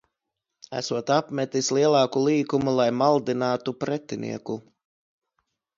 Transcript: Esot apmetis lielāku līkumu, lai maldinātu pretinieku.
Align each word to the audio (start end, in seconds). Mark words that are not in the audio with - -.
Esot 0.77 1.11
apmetis 1.15 1.69
lielāku 1.79 2.25
līkumu, 2.29 2.75
lai 2.81 2.89
maldinātu 3.03 3.79
pretinieku. 3.85 4.61